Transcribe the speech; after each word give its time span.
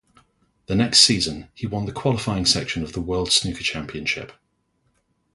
The 0.65 0.73
next 0.73 1.01
season, 1.01 1.49
he 1.53 1.67
won 1.67 1.85
the 1.85 1.91
qualifying 1.91 2.47
section 2.47 2.81
of 2.81 2.93
the 2.93 3.01
World 3.01 3.31
Snooker 3.31 3.61
Championship. 3.61 4.31